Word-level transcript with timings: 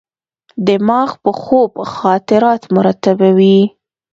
دماغ 0.67 1.09
په 1.23 1.31
خوب 1.41 1.71
خاطرات 1.93 2.61
مرتبوي. 2.75 3.59